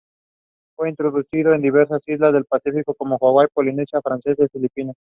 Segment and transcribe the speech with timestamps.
[0.75, 4.95] Fue introducido en diversas islas del Pacífico como Hawái, Polinesia Francesa y Filipinas.